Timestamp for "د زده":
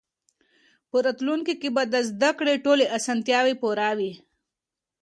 1.93-2.31